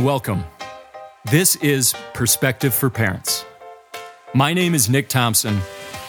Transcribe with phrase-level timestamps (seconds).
[0.00, 0.46] And welcome.
[1.30, 3.44] This is Perspective for Parents.
[4.32, 5.60] My name is Nick Thompson,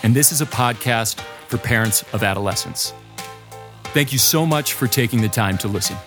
[0.01, 1.19] and this is a podcast
[1.49, 2.93] for parents of adolescents.
[3.87, 5.97] Thank you so much for taking the time to listen.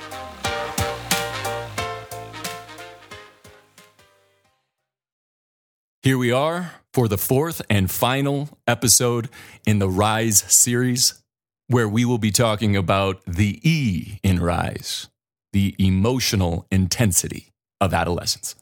[6.02, 9.28] Here we are for the fourth and final episode
[9.66, 11.22] in the Rise series,
[11.66, 15.10] where we will be talking about the E in Rise,
[15.52, 17.50] the emotional intensity
[17.84, 18.56] of adolescence.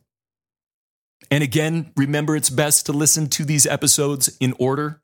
[1.30, 5.00] And again, remember it's best to listen to these episodes in order.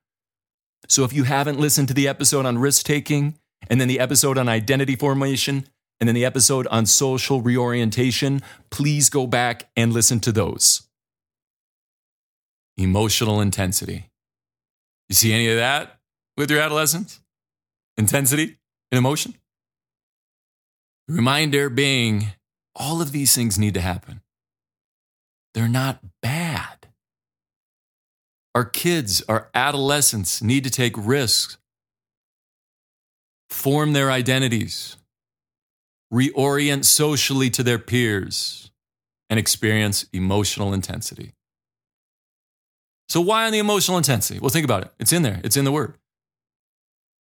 [0.89, 3.39] So if you haven't listened to the episode on risk taking,
[3.71, 5.67] and then the episode on identity formation,
[6.01, 10.83] and then the episode on social reorientation, please go back and listen to those
[12.77, 14.05] emotional intensity.
[15.09, 15.99] You see any of that
[16.37, 17.21] with your adolescence?
[17.97, 18.57] Intensity
[18.93, 19.35] and emotion?
[21.09, 22.29] Reminder being
[22.79, 24.23] all of these things need to happen.
[25.53, 26.89] They're not bad.
[28.55, 31.59] Our kids, our adolescents need to take risks,
[33.51, 34.97] form their identities,
[36.13, 38.71] reorient socially to their peers,
[39.29, 41.33] and experience emotional intensity.
[43.09, 44.39] So, why on the emotional intensity?
[44.39, 44.93] Well, think about it.
[44.99, 45.95] It's in there, it's in the word.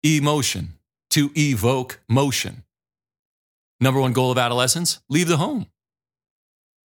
[0.02, 0.74] Emotion,
[1.10, 2.62] to evoke motion.
[3.80, 5.66] Number one goal of adolescence leave the home.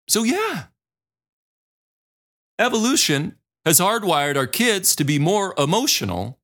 [0.09, 0.65] So, yeah,
[2.59, 6.39] evolution has hardwired our kids to be more emotional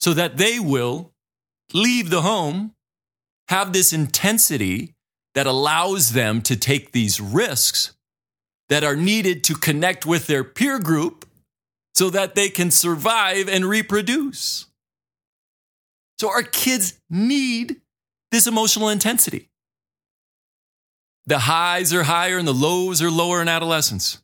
[0.00, 1.12] so that they will
[1.74, 2.74] leave the home,
[3.48, 4.94] have this intensity
[5.34, 7.94] that allows them to take these risks
[8.68, 11.26] that are needed to connect with their peer group
[11.94, 14.66] so that they can survive and reproduce.
[16.18, 17.80] So our kids need
[18.30, 19.47] this emotional intensity.
[21.28, 24.22] The highs are higher and the lows are lower in adolescence.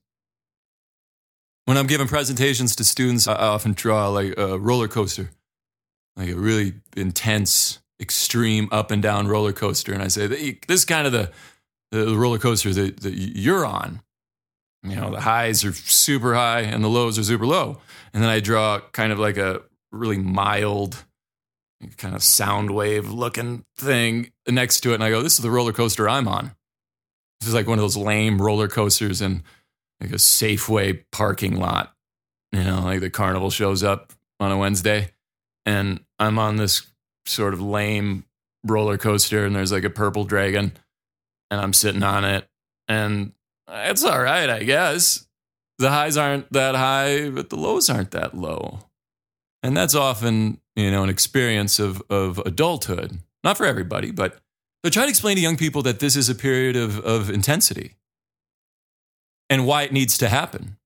[1.66, 5.28] When I'm giving presentations to students, I often draw like a roller coaster,
[6.16, 9.92] like a really intense, extreme up and down roller coaster.
[9.92, 10.28] And I say,
[10.66, 11.30] this is kind of the,
[11.90, 14.00] the roller coaster that, that you're on.
[14.82, 17.82] You know, the highs are super high and the lows are super low.
[18.14, 19.60] And then I draw kind of like a
[19.92, 21.04] really mild,
[21.98, 24.94] kind of sound wave looking thing next to it.
[24.94, 26.52] And I go, this is the roller coaster I'm on.
[27.40, 29.42] This is like one of those lame roller coasters in
[30.00, 31.94] like a Safeway parking lot.
[32.52, 35.10] You know, like the carnival shows up on a Wednesday
[35.66, 36.86] and I'm on this
[37.26, 38.24] sort of lame
[38.64, 40.72] roller coaster and there's like a purple dragon
[41.50, 42.48] and I'm sitting on it
[42.88, 43.32] and
[43.68, 45.26] it's all right, I guess.
[45.78, 48.80] The highs aren't that high, but the lows aren't that low.
[49.62, 53.18] And that's often, you know, an experience of, of adulthood.
[53.42, 54.38] Not for everybody, but
[54.84, 57.94] so try to explain to young people that this is a period of, of intensity
[59.48, 60.76] and why it needs to happen.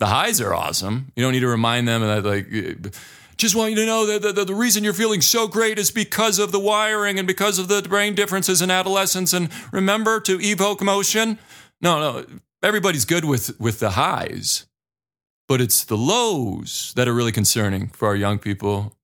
[0.00, 1.12] The highs are awesome.
[1.14, 2.92] You don't need to remind them that, like,
[3.36, 6.40] just want you to know that the, the, reason you're feeling so great is because
[6.40, 9.32] of the wiring and because of the brain differences in adolescence.
[9.32, 11.38] And remember to evoke motion.
[11.80, 12.26] No, no,
[12.60, 14.66] everybody's good with, with the highs,
[15.46, 18.96] but it's the lows that are really concerning for our young people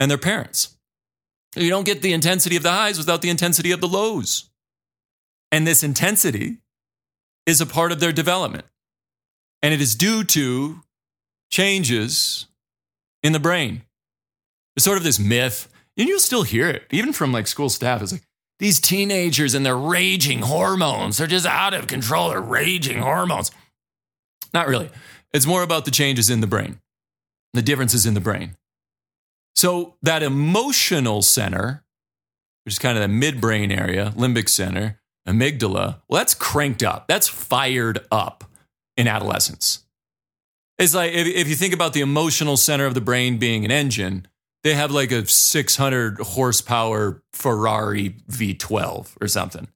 [0.00, 0.73] and their parents.
[1.56, 4.50] You don't get the intensity of the highs without the intensity of the lows.
[5.52, 6.58] And this intensity
[7.46, 8.64] is a part of their development.
[9.62, 10.80] And it is due to
[11.50, 12.46] changes
[13.22, 13.82] in the brain.
[14.76, 18.02] It's sort of this myth, and you'll still hear it, even from like school staff.
[18.02, 18.22] It's like,
[18.58, 22.30] these teenagers and their raging hormones, they're just out of control.
[22.30, 23.50] They're raging hormones.
[24.52, 24.90] Not really.
[25.32, 26.80] It's more about the changes in the brain,
[27.52, 28.56] the differences in the brain.
[29.56, 31.84] So, that emotional center,
[32.64, 37.06] which is kind of the midbrain area, limbic center, amygdala, well, that's cranked up.
[37.06, 38.44] That's fired up
[38.96, 39.84] in adolescence.
[40.78, 43.70] It's like if, if you think about the emotional center of the brain being an
[43.70, 44.26] engine,
[44.64, 49.68] they have like a 600 horsepower Ferrari V12 or something.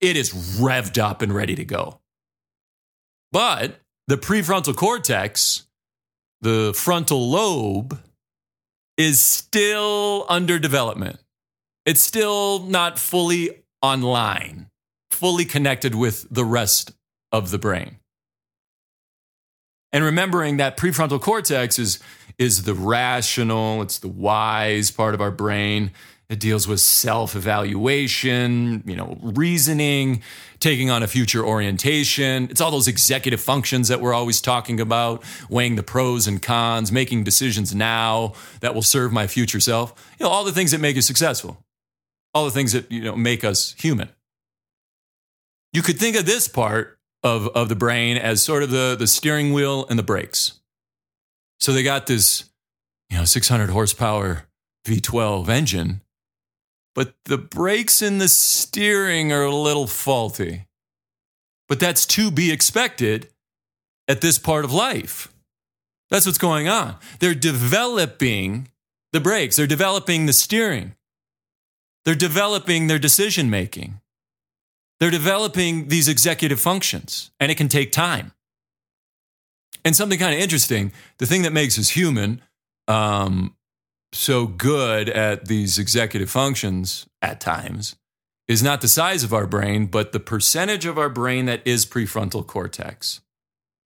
[0.00, 2.00] It is revved up and ready to go.
[3.30, 5.66] But the prefrontal cortex,
[6.40, 7.98] the frontal lobe,
[8.96, 11.18] is still under development.
[11.84, 14.68] It's still not fully online,
[15.10, 16.92] fully connected with the rest
[17.32, 17.96] of the brain.
[19.92, 21.98] And remembering that prefrontal cortex is,
[22.38, 25.90] is the rational, it's the wise part of our brain.
[26.32, 30.22] It deals with self evaluation, you know, reasoning,
[30.60, 32.48] taking on a future orientation.
[32.50, 36.90] It's all those executive functions that we're always talking about, weighing the pros and cons,
[36.90, 39.92] making decisions now that will serve my future self.
[40.18, 41.62] You know, all the things that make us successful,
[42.32, 44.08] all the things that, you know, make us human.
[45.74, 49.06] You could think of this part of, of the brain as sort of the, the
[49.06, 50.60] steering wheel and the brakes.
[51.60, 52.48] So they got this,
[53.10, 54.44] you know, 600 horsepower
[54.86, 56.00] V12 engine,
[56.94, 60.66] but the brakes and the steering are a little faulty.
[61.68, 63.28] But that's to be expected
[64.08, 65.32] at this part of life.
[66.10, 66.96] That's what's going on.
[67.20, 68.68] They're developing
[69.12, 70.94] the brakes, they're developing the steering,
[72.04, 74.00] they're developing their decision making.
[75.02, 78.30] They're developing these executive functions, and it can take time.
[79.84, 82.40] And something kind of interesting the thing that makes us human
[82.86, 83.56] um,
[84.12, 87.96] so good at these executive functions at times
[88.48, 91.86] is not the size of our brain, but the percentage of our brain that is
[91.86, 93.20] prefrontal cortex.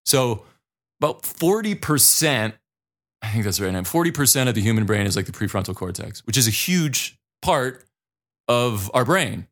[0.04, 0.44] So,
[1.00, 2.54] about 40%,
[3.22, 6.24] I think that's right now, 40% of the human brain is like the prefrontal cortex,
[6.26, 7.84] which is a huge part
[8.48, 9.46] of our brain.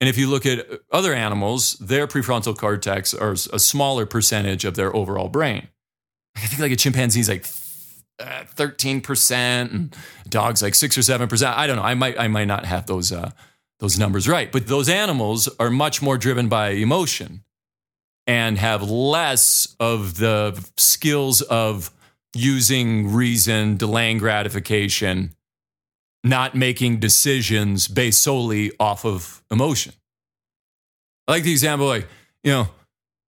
[0.00, 4.74] And if you look at other animals, their prefrontal cortex are a smaller percentage of
[4.74, 5.68] their overall brain.
[6.36, 7.44] I think like a chimpanzee is like
[8.18, 9.96] uh, thirteen percent, and
[10.28, 11.56] dogs like six or seven percent.
[11.56, 11.82] I don't know.
[11.82, 13.30] I might I might not have those uh,
[13.80, 17.42] those numbers right, but those animals are much more driven by emotion
[18.26, 21.90] and have less of the skills of
[22.34, 25.34] using reason, delaying gratification,
[26.22, 29.92] not making decisions based solely off of emotion.
[31.26, 32.06] I like the example, like,
[32.44, 32.68] you know,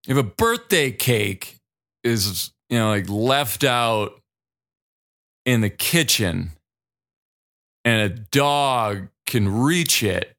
[0.07, 1.59] if a birthday cake
[2.03, 4.21] is, you know, like left out
[5.45, 6.51] in the kitchen
[7.85, 10.35] and a dog can reach it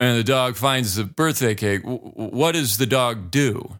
[0.00, 3.78] and the dog finds the birthday cake, what does the dog do?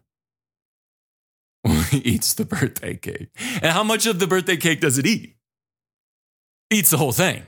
[1.89, 3.29] he eats the birthday cake.
[3.61, 5.35] And how much of the birthday cake does it eat?
[6.71, 7.43] eats the whole thing.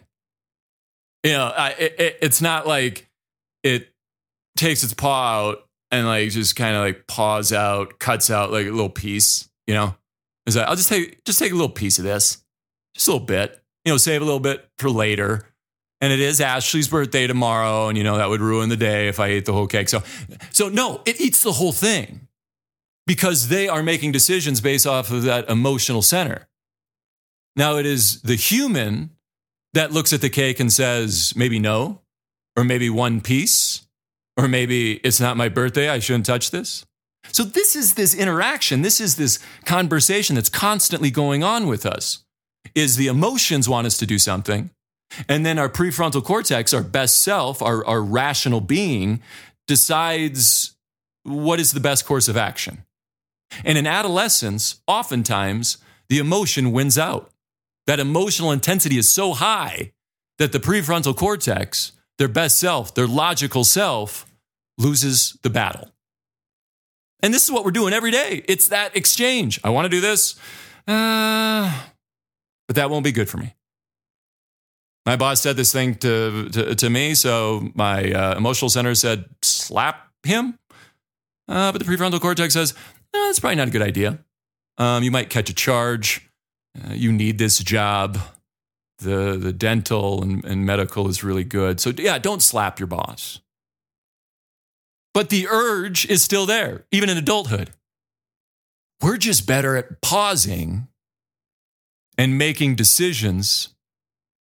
[1.24, 3.10] You know, I, it, it's not like
[3.64, 3.90] it
[4.56, 8.68] takes its paw out and like just kind of like paws out, cuts out like
[8.68, 9.50] a little piece.
[9.66, 9.96] You know,
[10.56, 12.44] I'll just take just take a little piece of this,
[12.96, 13.62] just a little bit.
[13.84, 15.48] You know, save a little bit for later.
[16.00, 19.20] And it is Ashley's birthday tomorrow, and you know that would ruin the day if
[19.20, 19.90] I ate the whole cake.
[19.90, 20.04] So,
[20.52, 22.28] so no, it eats the whole thing
[23.08, 26.48] because they are making decisions based off of that emotional center.
[27.56, 29.10] Now, it is the human
[29.74, 32.02] that looks at the cake and says, maybe no,
[32.56, 33.88] or maybe one piece,
[34.36, 36.86] or maybe it's not my birthday, I shouldn't touch this.
[37.32, 42.24] So, this is this interaction, this is this conversation that's constantly going on with us.
[42.76, 44.72] Is the emotions want us to do something,
[45.28, 49.22] and then our prefrontal cortex, our best self, our, our rational being,
[49.68, 50.76] decides
[51.24, 52.84] what is the best course of action.
[53.64, 55.78] And in adolescence, oftentimes
[56.10, 57.32] the emotion wins out.
[57.86, 59.94] That emotional intensity is so high
[60.38, 64.26] that the prefrontal cortex, their best self, their logical self,
[64.78, 65.92] loses the battle.
[67.22, 68.44] And this is what we're doing every day.
[68.48, 69.60] It's that exchange.
[69.64, 70.36] I want to do this,
[70.88, 71.84] uh,
[72.68, 73.56] but that won't be good for me.
[75.06, 79.26] My boss said this thing to, to, to me, so my uh, emotional center said,
[79.42, 80.60] slap him.
[81.48, 82.74] Uh, but the prefrontal cortex says,
[83.14, 84.20] no, that's probably not a good idea.
[84.78, 86.28] Um, you might catch a charge
[86.78, 88.18] uh, you need this job.
[89.00, 91.80] The, the dental and, and medical is really good.
[91.80, 93.42] So, yeah, don't slap your boss.
[95.18, 97.72] But the urge is still there, even in adulthood.
[99.02, 100.90] We're just better at pausing
[102.20, 103.70] and making decisions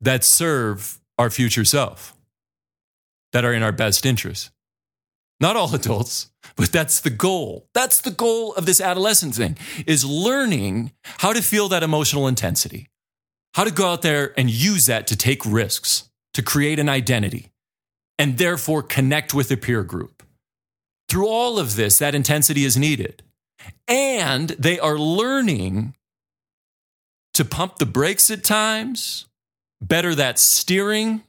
[0.01, 2.13] that serve our future self,
[3.31, 4.51] that are in our best interest.
[5.39, 7.69] Not all adults, but that's the goal.
[7.73, 12.89] That's the goal of this adolescent thing is learning how to feel that emotional intensity.
[13.53, 17.53] How to go out there and use that to take risks, to create an identity,
[18.19, 20.14] and therefore connect with a peer group.
[21.15, 23.23] Through all of this, that intensity is needed.
[23.87, 25.95] And they are learning
[27.35, 29.25] to pump the brakes at times,
[29.81, 31.23] better that steering,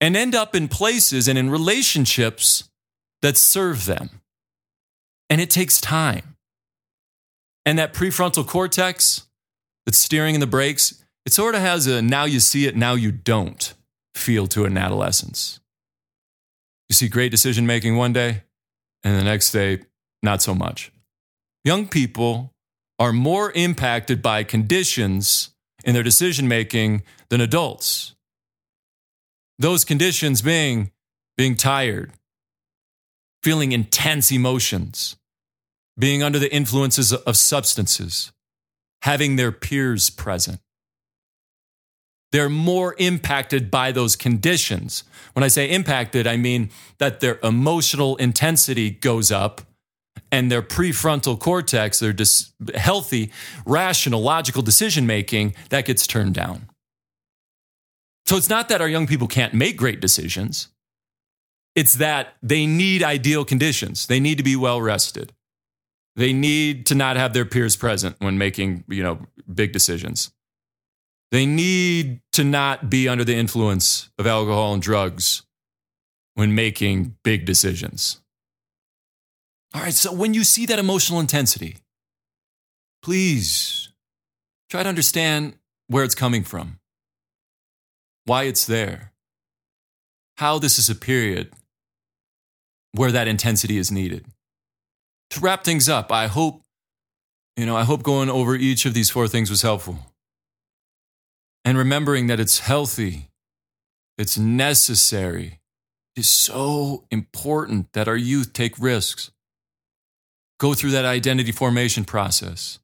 [0.00, 2.68] and end up in places and in relationships
[3.22, 4.20] that serve them.
[5.28, 6.36] And it takes time.
[7.66, 9.26] And that prefrontal cortex
[9.84, 12.94] that's steering in the brakes, it sort of has a now you see it, now
[12.94, 13.74] you don't
[14.14, 15.58] feel to an adolescence.
[16.88, 18.42] You see great decision making one day,
[19.04, 19.82] and the next day,
[20.22, 20.92] not so much.
[21.64, 22.52] Young people
[22.98, 25.50] are more impacted by conditions
[25.84, 28.14] in their decision making than adults.
[29.58, 30.90] Those conditions being
[31.36, 32.12] being tired,
[33.42, 35.16] feeling intense emotions,
[35.98, 38.32] being under the influences of substances,
[39.02, 40.60] having their peers present.
[42.32, 45.04] They're more impacted by those conditions.
[45.32, 49.62] When I say impacted, I mean that their emotional intensity goes up
[50.30, 53.32] and their prefrontal cortex, their dis- healthy,
[53.66, 56.68] rational, logical decision making, that gets turned down.
[58.26, 60.68] So it's not that our young people can't make great decisions.
[61.74, 64.06] It's that they need ideal conditions.
[64.06, 65.32] They need to be well rested.
[66.16, 70.30] They need to not have their peers present when making, you know, big decisions.
[71.30, 75.42] They need to not be under the influence of alcohol and drugs
[76.34, 78.20] when making big decisions.
[79.74, 81.76] All right, so when you see that emotional intensity,
[83.02, 83.92] please
[84.68, 85.54] try to understand
[85.86, 86.80] where it's coming from,
[88.24, 89.12] why it's there,
[90.38, 91.52] how this is a period
[92.92, 94.26] where that intensity is needed.
[95.30, 96.62] To wrap things up, I hope,
[97.56, 100.09] you know, I hope going over each of these four things was helpful.
[101.64, 103.28] And remembering that it's healthy,
[104.16, 105.60] it's necessary,
[106.16, 109.30] is so important that our youth take risks
[110.58, 112.78] go through that identity formation process,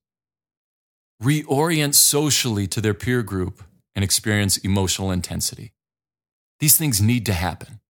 [1.22, 3.62] reorient socially to their peer group,
[3.94, 5.72] and experience emotional intensity.
[6.60, 7.80] These things need to happen.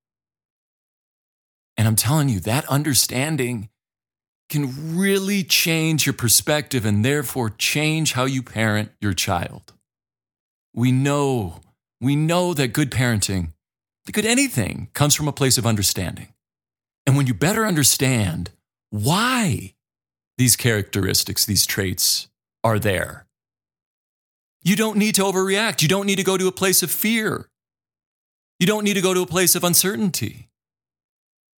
[1.76, 3.68] And I'm telling you, that understanding
[4.48, 9.72] can really change your perspective and therefore change how you parent your child.
[10.76, 11.61] We know,
[12.02, 13.54] we know that good parenting,
[14.04, 16.35] that good anything, comes from a place of understanding.
[17.06, 18.50] And when you better understand
[18.90, 19.75] why
[20.37, 22.28] these characteristics, these traits
[22.62, 23.26] are there.
[24.62, 25.80] You don't need to overreact.
[25.80, 27.49] You don't need to go to a place of fear.
[28.61, 30.50] You don't need to go to a place of uncertainty.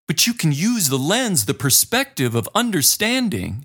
[0.07, 3.65] But you can use the lens, the perspective of understanding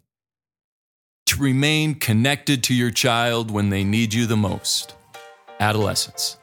[1.26, 4.96] to remain connected to your child when they need you the most.
[5.62, 6.38] Adolescence.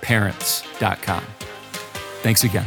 [0.00, 1.22] parents.com.
[2.22, 2.64] Thanks again.